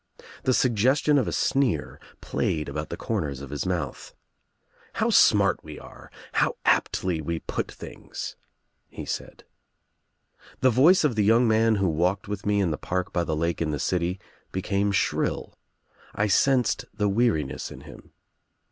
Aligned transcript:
The 0.45 0.53
suggestion 0.55 1.19
of 1.19 1.27
a 1.27 1.31
sneer 1.31 1.99
played 2.21 2.67
about 2.67 2.89
the 2.89 2.97
corners 2.97 3.39
of 3.39 3.51
his 3.51 3.67
mouth. 3.67 4.15
"How 4.93 5.11
smart 5.11 5.63
we 5.63 5.77
are. 5.79 6.09
How 6.33 6.57
aptly 6.65 7.21
we 7.21 7.37
put 7.37 7.71
things," 7.71 8.35
he 8.89 9.05
said. 9.05 9.43
The 10.61 10.71
voice 10.71 11.03
of 11.03 11.13
the 11.15 11.23
young 11.23 11.47
man 11.47 11.75
who 11.75 11.87
walked 11.87 12.27
with 12.27 12.47
me 12.47 12.61
in 12.61 12.71
the 12.71 12.79
park 12.79 13.13
by 13.13 13.23
the 13.23 13.35
lake 13.35 13.61
in 13.61 13.69
the 13.69 13.77
city 13.77 14.19
became 14.51 14.91
shrill. 14.91 15.55
I 16.15 16.25
sensed 16.25 16.85
the 16.91 17.07
weariness 17.07 17.69
in 17.69 17.81
him. 17.81 18.11